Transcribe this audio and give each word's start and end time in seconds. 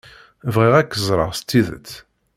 Bɣiɣ 0.53 0.73
ad 0.75 0.87
k-ẓreɣ 0.87 1.31
s 1.33 1.39
tidet. 1.41 1.89